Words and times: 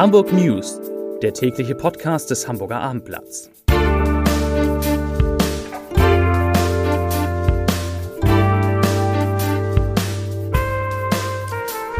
Hamburg 0.00 0.32
News, 0.32 0.80
der 1.20 1.34
tägliche 1.34 1.74
Podcast 1.74 2.30
des 2.30 2.48
Hamburger 2.48 2.80
Abendblatts. 2.80 3.50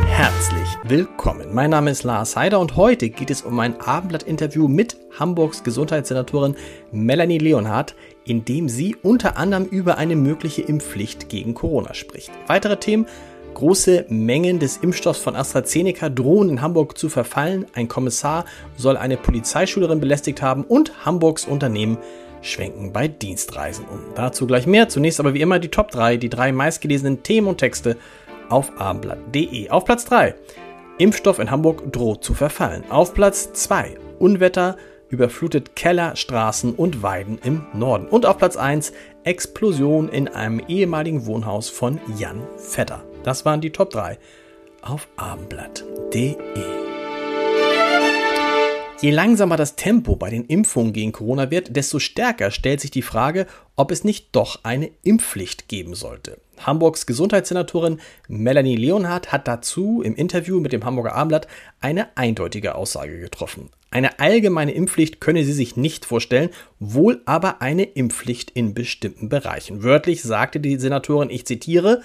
Herzlich 0.06 0.78
willkommen. 0.84 1.52
Mein 1.52 1.68
Name 1.68 1.90
ist 1.90 2.04
Lars 2.04 2.36
Heider 2.36 2.58
und 2.58 2.76
heute 2.76 3.10
geht 3.10 3.28
es 3.28 3.42
um 3.42 3.60
ein 3.60 3.78
Abendblatt-Interview 3.78 4.66
mit 4.66 4.96
Hamburgs 5.18 5.62
Gesundheitssenatorin 5.62 6.56
Melanie 6.92 7.36
Leonhardt, 7.36 7.94
in 8.24 8.46
dem 8.46 8.70
sie 8.70 8.96
unter 9.02 9.36
anderem 9.36 9.66
über 9.66 9.98
eine 9.98 10.16
mögliche 10.16 10.62
Impfpflicht 10.62 11.28
gegen 11.28 11.52
Corona 11.52 11.92
spricht. 11.92 12.30
Weitere 12.46 12.78
Themen 12.78 13.04
Große 13.54 14.06
Mengen 14.08 14.58
des 14.58 14.78
Impfstoffs 14.78 15.20
von 15.20 15.36
AstraZeneca 15.36 16.08
drohen 16.08 16.48
in 16.48 16.62
Hamburg 16.62 16.96
zu 16.96 17.08
verfallen. 17.08 17.66
Ein 17.74 17.88
Kommissar 17.88 18.44
soll 18.76 18.96
eine 18.96 19.16
Polizeischülerin 19.16 20.00
belästigt 20.00 20.40
haben 20.40 20.64
und 20.64 21.04
Hamburgs 21.04 21.44
Unternehmen 21.44 21.98
schwenken 22.42 22.92
bei 22.92 23.08
Dienstreisen 23.08 23.84
um. 23.86 24.00
Dazu 24.14 24.46
gleich 24.46 24.66
mehr. 24.66 24.88
Zunächst 24.88 25.20
aber 25.20 25.34
wie 25.34 25.40
immer 25.40 25.58
die 25.58 25.68
Top 25.68 25.90
3, 25.90 26.16
die 26.16 26.30
drei 26.30 26.52
meistgelesenen 26.52 27.22
Themen 27.22 27.48
und 27.48 27.58
Texte 27.58 27.96
auf 28.48 28.80
abendblatt.de. 28.80 29.70
Auf 29.70 29.84
Platz 29.84 30.04
3. 30.06 30.34
Impfstoff 30.98 31.38
in 31.38 31.50
Hamburg 31.50 31.92
droht 31.92 32.24
zu 32.24 32.34
verfallen. 32.34 32.84
Auf 32.90 33.14
Platz 33.14 33.52
2. 33.52 33.96
Unwetter 34.18 34.76
überflutet 35.08 35.74
Keller, 35.74 36.14
Straßen 36.16 36.74
und 36.74 37.02
Weiden 37.02 37.38
im 37.44 37.66
Norden. 37.74 38.06
Und 38.06 38.26
auf 38.26 38.38
Platz 38.38 38.56
1 38.56 38.92
Explosion 39.24 40.08
in 40.08 40.28
einem 40.28 40.60
ehemaligen 40.68 41.26
Wohnhaus 41.26 41.68
von 41.68 42.00
Jan 42.16 42.42
Vetter. 42.56 43.02
Das 43.22 43.44
waren 43.44 43.60
die 43.60 43.70
Top 43.70 43.90
3 43.90 44.18
auf 44.82 45.08
abendblatt.de. 45.16 46.36
Je 49.02 49.10
langsamer 49.10 49.56
das 49.56 49.76
Tempo 49.76 50.16
bei 50.16 50.28
den 50.28 50.44
Impfungen 50.44 50.92
gegen 50.92 51.12
Corona 51.12 51.50
wird, 51.50 51.74
desto 51.74 51.98
stärker 51.98 52.50
stellt 52.50 52.80
sich 52.80 52.90
die 52.90 53.02
Frage, 53.02 53.46
ob 53.76 53.90
es 53.90 54.04
nicht 54.04 54.28
doch 54.32 54.60
eine 54.62 54.90
Impfpflicht 55.02 55.68
geben 55.68 55.94
sollte. 55.94 56.38
Hamburgs 56.58 57.06
Gesundheitssenatorin 57.06 58.00
Melanie 58.28 58.76
Leonhardt 58.76 59.32
hat 59.32 59.48
dazu 59.48 60.02
im 60.02 60.14
Interview 60.14 60.60
mit 60.60 60.72
dem 60.72 60.84
Hamburger 60.84 61.14
Abendblatt 61.14 61.46
eine 61.80 62.14
eindeutige 62.16 62.74
Aussage 62.74 63.18
getroffen. 63.18 63.70
Eine 63.90 64.20
allgemeine 64.20 64.72
Impfpflicht 64.72 65.20
könne 65.20 65.44
sie 65.44 65.54
sich 65.54 65.76
nicht 65.76 66.04
vorstellen, 66.04 66.50
wohl 66.78 67.22
aber 67.24 67.62
eine 67.62 67.84
Impfpflicht 67.84 68.50
in 68.50 68.74
bestimmten 68.74 69.30
Bereichen. 69.30 69.82
Wörtlich 69.82 70.22
sagte 70.22 70.60
die 70.60 70.78
Senatorin, 70.78 71.30
ich 71.30 71.46
zitiere, 71.46 72.02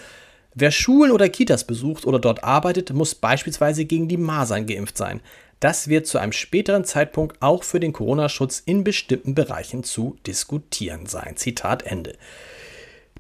Wer 0.58 0.72
Schulen 0.72 1.12
oder 1.12 1.28
Kitas 1.28 1.68
besucht 1.68 2.06
oder 2.06 2.18
dort 2.18 2.46
arbeitet, 2.46 2.94
muss 2.94 3.14
beispielsweise 3.14 3.84
gegen 3.84 4.08
die 4.08 4.16
Masern 4.16 4.66
geimpft 4.66 4.98
sein. 4.98 5.20
Das 5.60 5.90
wird 5.90 6.08
zu 6.08 6.18
einem 6.18 6.32
späteren 6.32 6.86
Zeitpunkt 6.86 7.42
auch 7.42 7.66
für 7.66 7.82
den 7.82 7.92
Corona-Schutz 7.92 8.64
in 8.66 8.86
bestimmten 8.86 9.36
Bereichen 9.36 9.84
zu 9.84 10.16
diskutieren 10.26 11.08
sein. 11.08 11.36
Zitat 11.36 11.84
Ende. 11.84 12.16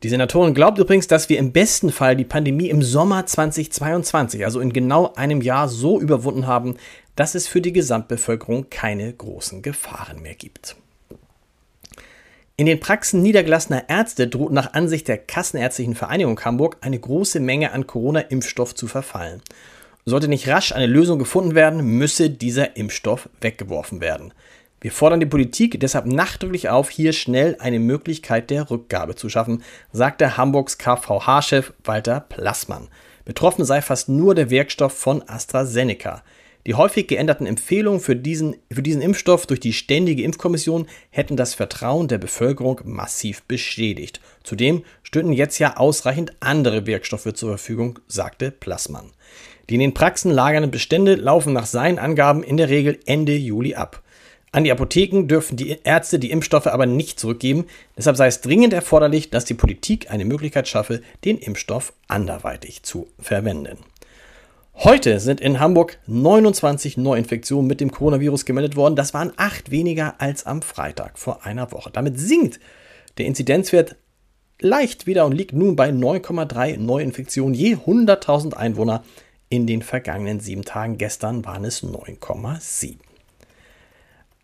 Die 0.01 0.07
Senatorin 0.07 0.53
glaubt 0.53 0.77
übrigens, 0.77 1.07
dass 1.07 1.27
wir 1.27 1.37
im 1.37 1.51
besten 1.51 1.91
Fall 1.91 2.15
die 2.15 2.23
Pandemie 2.23 2.69
im 2.69 2.81
Sommer 2.81 3.25
2022, 3.25 4.45
also 4.45 4.61
in 4.61 4.71
genau 4.71 5.13
einem 5.15 5.41
Jahr, 5.41 5.67
so 5.67 5.99
überwunden 5.99 6.47
haben, 6.47 6.77
dass 7.17 7.35
es 7.35 7.49
für 7.49 7.59
die 7.59 7.73
Gesamtbevölkerung 7.73 8.69
keine 8.69 9.11
großen 9.11 9.61
Gefahren 9.61 10.21
mehr 10.21 10.35
gibt. 10.35 10.77
In 12.57 12.67
den 12.67 12.79
Praxen 12.79 13.21
niedergelassener 13.21 13.89
Ärzte 13.89 14.29
droht 14.29 14.53
nach 14.53 14.73
Ansicht 14.73 15.09
der 15.09 15.17
Kassenärztlichen 15.17 15.93
Vereinigung 15.93 16.39
Hamburg 16.39 16.77
eine 16.79 16.97
große 16.97 17.41
Menge 17.41 17.73
an 17.73 17.85
Corona-Impfstoff 17.85 18.73
zu 18.73 18.87
verfallen. 18.87 19.41
Sollte 20.05 20.29
nicht 20.29 20.47
rasch 20.47 20.71
eine 20.71 20.85
Lösung 20.85 21.19
gefunden 21.19 21.53
werden, 21.53 21.83
müsse 21.83 22.29
dieser 22.29 22.77
Impfstoff 22.77 23.27
weggeworfen 23.41 23.99
werden. 23.99 24.33
Wir 24.79 24.93
fordern 24.93 25.19
die 25.19 25.25
Politik 25.25 25.81
deshalb 25.81 26.05
nachdrücklich 26.05 26.69
auf, 26.69 26.89
hier 26.89 27.11
schnell 27.11 27.57
eine 27.59 27.79
Möglichkeit 27.79 28.49
der 28.49 28.71
Rückgabe 28.71 29.15
zu 29.15 29.27
schaffen, 29.27 29.61
sagte 29.91 30.37
Hamburgs 30.37 30.77
KVH-Chef 30.77 31.73
Walter 31.83 32.21
Plassmann. 32.21 32.87
Betroffen 33.25 33.65
sei 33.65 33.81
fast 33.81 34.07
nur 34.07 34.33
der 34.33 34.49
Wirkstoff 34.49 34.93
von 34.93 35.27
AstraZeneca. 35.27 36.23
Die 36.67 36.73
häufig 36.73 37.07
geänderten 37.07 37.45
Empfehlungen 37.45 37.99
für 37.99 38.15
diesen, 38.15 38.55
für 38.71 38.81
diesen 38.81 39.01
Impfstoff 39.01 39.45
durch 39.45 39.59
die 39.59 39.73
Ständige 39.73 40.23
Impfkommission 40.23 40.87
hätten 41.11 41.37
das 41.37 41.53
Vertrauen 41.53 42.07
der 42.07 42.17
Bevölkerung 42.17 42.81
massiv 42.85 43.43
beschädigt. 43.43 44.19
Zudem 44.43 44.83
stünden 45.03 45.33
jetzt 45.33 45.59
ja 45.59 45.77
ausreichend 45.77 46.33
andere 46.39 46.87
Wirkstoffe 46.87 47.31
zur 47.33 47.49
Verfügung, 47.49 47.99
sagte 48.07 48.49
Plassmann. 48.49 49.11
Die 49.69 49.75
in 49.75 49.79
den 49.79 49.93
Praxen 49.93 50.31
lagernden 50.31 50.71
Bestände 50.71 51.15
laufen 51.15 51.53
nach 51.53 51.67
seinen 51.67 51.99
Angaben 51.99 52.41
in 52.41 52.57
der 52.57 52.69
Regel 52.69 52.99
Ende 53.05 53.35
Juli 53.35 53.75
ab. 53.75 54.01
An 54.51 54.63
die 54.63 54.71
Apotheken 54.71 55.27
dürfen 55.27 55.57
die 55.57 55.77
Ärzte 55.83 56.17
die 56.17 56.31
Impfstoffe 56.31 56.67
aber 56.67 56.85
nicht 56.85 57.19
zurückgeben. 57.19 57.65
Deshalb 57.97 58.15
sei 58.17 58.27
es 58.27 58.41
dringend 58.41 58.73
erforderlich, 58.73 59.29
dass 59.29 59.45
die 59.45 59.53
Politik 59.53 60.09
eine 60.09 60.25
Möglichkeit 60.25 60.67
schaffe, 60.67 61.01
den 61.25 61.37
Impfstoff 61.37 61.93
anderweitig 62.07 62.81
zu 62.81 63.07
verwenden. 63.19 63.79
Heute 64.77 65.21
sind 65.21 65.39
in 65.39 65.61
Hamburg 65.61 65.99
29 66.05 66.97
Neuinfektionen 66.97 67.65
mit 67.65 67.79
dem 67.79 67.91
Coronavirus 67.91 68.45
gemeldet 68.45 68.75
worden. 68.75 68.97
Das 68.97 69.13
waren 69.13 69.31
acht 69.37 69.71
weniger 69.71 70.19
als 70.19 70.45
am 70.45 70.61
Freitag 70.61 71.17
vor 71.17 71.45
einer 71.45 71.71
Woche. 71.71 71.91
Damit 71.91 72.19
sinkt 72.19 72.59
der 73.17 73.25
Inzidenzwert 73.25 73.95
leicht 74.59 75.07
wieder 75.07 75.25
und 75.25 75.31
liegt 75.31 75.53
nun 75.53 75.77
bei 75.77 75.89
9,3 75.89 76.77
Neuinfektionen 76.77 77.53
je 77.53 77.75
100.000 77.75 78.53
Einwohner 78.53 79.03
in 79.47 79.65
den 79.65 79.81
vergangenen 79.81 80.41
sieben 80.41 80.65
Tagen. 80.65 80.97
Gestern 80.97 81.45
waren 81.45 81.63
es 81.63 81.81
9,7. 81.81 82.97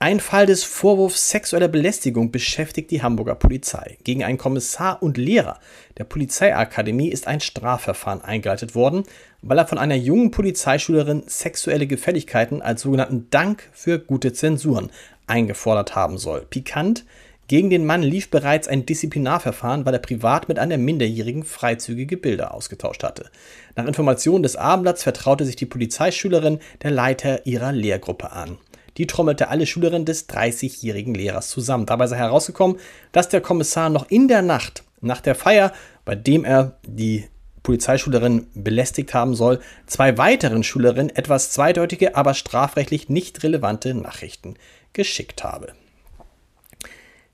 Ein 0.01 0.19
Fall 0.19 0.47
des 0.47 0.63
Vorwurfs 0.63 1.29
sexueller 1.29 1.67
Belästigung 1.67 2.31
beschäftigt 2.31 2.89
die 2.89 3.03
Hamburger 3.03 3.35
Polizei. 3.35 3.99
Gegen 4.03 4.23
einen 4.23 4.39
Kommissar 4.39 5.03
und 5.03 5.19
Lehrer 5.19 5.59
der 5.99 6.05
Polizeiakademie 6.05 7.09
ist 7.09 7.27
ein 7.27 7.39
Strafverfahren 7.39 8.23
eingeleitet 8.23 8.73
worden, 8.73 9.03
weil 9.43 9.59
er 9.59 9.67
von 9.67 9.77
einer 9.77 9.93
jungen 9.93 10.31
Polizeischülerin 10.31 11.21
sexuelle 11.27 11.85
Gefälligkeiten 11.85 12.63
als 12.63 12.81
sogenannten 12.81 13.27
Dank 13.29 13.69
für 13.73 13.99
gute 13.99 14.33
Zensuren 14.33 14.89
eingefordert 15.27 15.93
haben 15.93 16.17
soll. 16.17 16.47
Pikant, 16.49 17.05
gegen 17.47 17.69
den 17.69 17.85
Mann 17.85 18.01
lief 18.01 18.31
bereits 18.31 18.67
ein 18.67 18.87
Disziplinarverfahren, 18.87 19.85
weil 19.85 19.93
er 19.93 19.99
privat 19.99 20.49
mit 20.49 20.57
einer 20.57 20.79
Minderjährigen 20.79 21.43
freizügige 21.43 22.17
Bilder 22.17 22.55
ausgetauscht 22.55 23.03
hatte. 23.03 23.29
Nach 23.75 23.85
Informationen 23.85 24.41
des 24.41 24.55
Abendblatts 24.55 25.03
vertraute 25.03 25.45
sich 25.45 25.57
die 25.57 25.67
Polizeischülerin 25.67 26.57
der 26.81 26.89
Leiter 26.89 27.45
ihrer 27.45 27.71
Lehrgruppe 27.71 28.31
an. 28.31 28.57
Die 28.97 29.07
trommelte 29.07 29.49
alle 29.49 29.65
Schülerinnen 29.65 30.05
des 30.05 30.27
30-jährigen 30.29 31.13
Lehrers 31.13 31.49
zusammen. 31.49 31.85
Dabei 31.85 32.07
sei 32.07 32.17
herausgekommen, 32.17 32.77
dass 33.11 33.29
der 33.29 33.41
Kommissar 33.41 33.89
noch 33.89 34.09
in 34.09 34.27
der 34.27 34.41
Nacht 34.41 34.83
nach 35.01 35.21
der 35.21 35.35
Feier, 35.35 35.73
bei 36.05 36.15
dem 36.15 36.45
er 36.45 36.77
die 36.85 37.25
Polizeischülerin 37.63 38.47
belästigt 38.53 39.13
haben 39.13 39.35
soll, 39.35 39.59
zwei 39.85 40.17
weiteren 40.17 40.63
Schülerinnen 40.63 41.15
etwas 41.15 41.51
zweideutige, 41.51 42.15
aber 42.15 42.33
strafrechtlich 42.33 43.09
nicht 43.09 43.43
relevante 43.43 43.93
Nachrichten 43.93 44.55
geschickt 44.93 45.43
habe. 45.43 45.73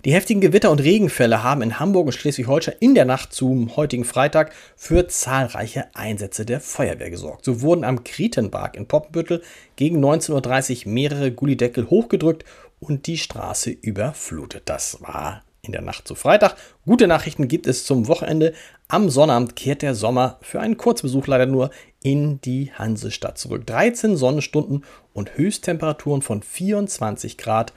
Die 0.08 0.14
heftigen 0.14 0.40
Gewitter 0.40 0.72
und 0.72 0.80
Regenfälle 0.80 1.44
haben 1.44 1.62
in 1.62 1.82
Hamburg 1.82 2.06
und 2.06 2.14
Schleswig-Holstein 2.14 2.76
in 2.80 2.96
der 2.96 3.04
Nacht 3.04 3.34
zum 3.34 3.76
heutigen 3.76 4.06
Freitag 4.06 4.54
für 4.78 5.10
zahlreiche 5.10 5.94
Einsätze 5.96 6.46
der 6.46 6.62
Feuerwehr 6.62 7.10
gesorgt. 7.10 7.44
So 7.44 7.60
wurden 7.60 7.84
am 7.84 8.06
Krietenberg 8.06 8.78
in 8.78 8.88
Poppenbüttel 8.88 9.44
gegen 9.76 10.02
19.30 10.02 10.86
Uhr 10.86 10.94
mehrere 10.94 11.34
Gullideckel 11.34 11.90
hochgedrückt 11.90 12.46
und 12.80 13.06
die 13.08 13.18
Straße 13.18 13.70
überflutet. 13.70 14.62
Das 14.68 15.02
war 15.02 15.44
in 15.62 15.74
der 15.74 15.82
Nacht 15.82 16.08
zu 16.08 16.16
Freitag. 16.16 16.56
Gute 16.86 17.06
Nachrichten 17.06 17.50
gibt 17.50 17.68
es 17.68 17.84
zum 17.84 18.08
Wochenende. 18.08 18.54
Am 18.88 19.10
Sonnabend 19.10 19.58
kehrt 19.58 19.82
der 19.82 19.94
Sommer 19.94 20.38
für 20.42 20.62
einen 20.62 20.78
Kurzbesuch 20.78 21.28
leider 21.28 21.48
nur 21.48 21.70
in 22.02 22.40
die 22.40 22.72
Hansestadt 22.72 23.38
zurück. 23.38 23.68
13 23.68 24.16
Sonnenstunden 24.16 24.86
und 25.12 25.38
Höchsttemperaturen 25.38 26.22
von 26.22 26.42
24 26.42 27.38
Grad 27.38 27.74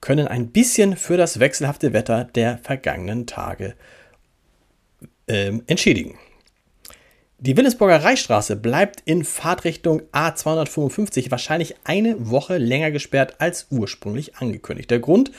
können 0.00 0.28
ein 0.28 0.48
bisschen 0.48 0.96
für 0.96 1.16
das 1.16 1.40
wechselhafte 1.40 1.92
Wetter 1.92 2.24
der 2.24 2.58
vergangenen 2.58 3.26
Tage 3.26 3.74
ähm, 5.26 5.62
entschädigen. 5.66 6.18
Die 7.40 7.56
Willensburger 7.56 8.02
Reichsstraße 8.02 8.56
bleibt 8.56 9.00
in 9.04 9.22
Fahrtrichtung 9.24 10.02
A255 10.12 11.30
wahrscheinlich 11.30 11.76
eine 11.84 12.30
Woche 12.30 12.58
länger 12.58 12.90
gesperrt 12.90 13.36
als 13.38 13.68
ursprünglich 13.70 14.36
angekündigt. 14.36 14.90
Der 14.90 14.98
Grund 14.98 15.30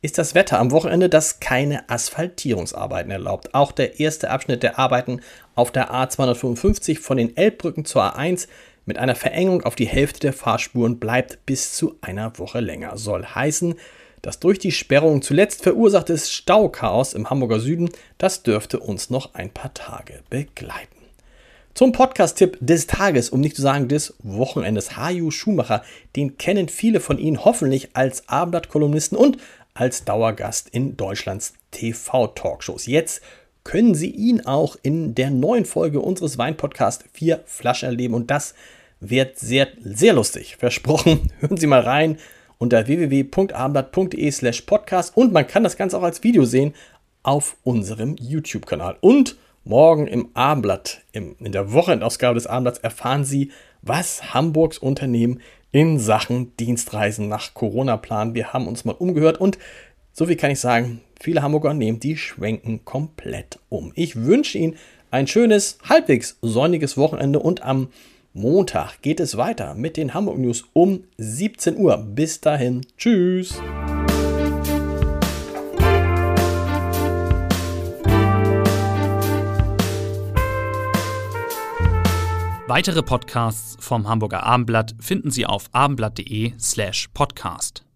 ist 0.00 0.18
das 0.18 0.36
Wetter 0.36 0.60
am 0.60 0.70
Wochenende, 0.70 1.08
das 1.08 1.40
keine 1.40 1.88
Asphaltierungsarbeiten 1.88 3.10
erlaubt. 3.10 3.54
Auch 3.54 3.72
der 3.72 3.98
erste 3.98 4.30
Abschnitt 4.30 4.62
der 4.62 4.78
Arbeiten 4.78 5.20
auf 5.56 5.72
der 5.72 5.92
A255 5.92 7.00
von 7.00 7.16
den 7.16 7.36
Elbbrücken 7.36 7.84
zur 7.84 8.16
A1 8.16 8.46
mit 8.86 8.98
einer 8.98 9.16
Verengung 9.16 9.64
auf 9.64 9.74
die 9.74 9.88
Hälfte 9.88 10.20
der 10.20 10.32
Fahrspuren 10.32 11.00
bleibt 11.00 11.44
bis 11.44 11.72
zu 11.72 11.96
einer 12.00 12.38
Woche 12.38 12.60
länger. 12.60 12.96
Soll 12.96 13.24
heißen, 13.24 13.74
das 14.22 14.40
durch 14.40 14.58
die 14.58 14.72
Sperrung 14.72 15.22
zuletzt 15.22 15.62
verursachte 15.62 16.16
Stauchaos 16.18 17.14
im 17.14 17.30
Hamburger 17.30 17.60
Süden, 17.60 17.90
das 18.18 18.42
dürfte 18.42 18.80
uns 18.80 19.10
noch 19.10 19.34
ein 19.34 19.50
paar 19.50 19.74
Tage 19.74 20.20
begleiten. 20.30 20.98
Zum 21.74 21.92
Podcast-Tipp 21.92 22.58
des 22.60 22.88
Tages, 22.88 23.30
um 23.30 23.40
nicht 23.40 23.54
zu 23.54 23.62
sagen 23.62 23.86
des 23.86 24.14
Wochenendes. 24.18 24.96
Haju 24.96 25.30
Schumacher, 25.30 25.84
den 26.16 26.36
kennen 26.36 26.68
viele 26.68 26.98
von 26.98 27.18
Ihnen 27.18 27.44
hoffentlich 27.44 27.90
als 27.94 28.28
Abendblatt-Kolumnisten 28.28 29.16
und 29.16 29.38
als 29.74 30.04
Dauergast 30.04 30.68
in 30.70 30.96
Deutschlands 30.96 31.54
TV-Talkshows. 31.70 32.86
Jetzt 32.86 33.22
können 33.62 33.94
Sie 33.94 34.10
ihn 34.10 34.44
auch 34.44 34.76
in 34.82 35.14
der 35.14 35.30
neuen 35.30 35.64
Folge 35.64 36.00
unseres 36.00 36.36
Wein-Podcasts 36.36 37.04
Vier 37.12 37.42
Flaschen 37.46 37.90
erleben 37.90 38.14
und 38.14 38.28
das 38.30 38.54
wird 38.98 39.38
sehr, 39.38 39.68
sehr 39.80 40.14
lustig. 40.14 40.56
Versprochen. 40.56 41.30
Hören 41.40 41.58
Sie 41.58 41.68
mal 41.68 41.82
rein 41.82 42.18
unter 42.58 42.86
www.abendblatt.de 42.86 44.30
slash 44.30 44.62
podcast 44.62 45.16
und 45.16 45.32
man 45.32 45.46
kann 45.46 45.64
das 45.64 45.76
Ganze 45.76 45.96
auch 45.96 46.02
als 46.02 46.22
Video 46.22 46.44
sehen 46.44 46.74
auf 47.22 47.56
unserem 47.62 48.16
YouTube-Kanal. 48.18 48.96
Und 49.00 49.36
Morgen 49.68 50.06
im 50.06 50.30
Abendblatt, 50.32 51.02
in 51.12 51.36
der 51.40 51.74
Wochenendausgabe 51.74 52.36
des 52.36 52.46
Abendblatts, 52.46 52.78
erfahren 52.78 53.26
Sie, 53.26 53.50
was 53.82 54.32
Hamburgs 54.32 54.78
Unternehmen 54.78 55.42
in 55.72 55.98
Sachen 55.98 56.56
Dienstreisen 56.56 57.28
nach 57.28 57.52
Corona 57.52 57.98
planen. 57.98 58.34
Wir 58.34 58.54
haben 58.54 58.66
uns 58.66 58.86
mal 58.86 58.92
umgehört 58.92 59.38
und 59.38 59.58
so 60.14 60.24
viel 60.24 60.36
kann 60.36 60.50
ich 60.50 60.60
sagen, 60.60 61.02
viele 61.20 61.42
Hamburger 61.42 61.68
Unternehmen, 61.68 62.00
die 62.00 62.16
schwenken 62.16 62.86
komplett 62.86 63.58
um. 63.68 63.92
Ich 63.94 64.16
wünsche 64.16 64.56
Ihnen 64.56 64.76
ein 65.10 65.26
schönes, 65.26 65.76
halbwegs 65.86 66.38
sonniges 66.40 66.96
Wochenende 66.96 67.38
und 67.38 67.62
am 67.62 67.88
Montag 68.32 69.02
geht 69.02 69.20
es 69.20 69.36
weiter 69.36 69.74
mit 69.74 69.96
den 69.96 70.14
Hamburg 70.14 70.38
News 70.38 70.64
um 70.72 71.04
17 71.16 71.76
Uhr. 71.76 71.96
Bis 71.96 72.40
dahin, 72.40 72.86
tschüss. 72.96 73.60
Weitere 82.68 83.02
Podcasts 83.02 83.76
vom 83.80 84.06
Hamburger 84.06 84.42
Abendblatt 84.42 84.94
finden 85.00 85.30
Sie 85.30 85.46
auf 85.46 85.70
abendblatt.de 85.72 86.52
slash 86.58 87.08
podcast. 87.14 87.87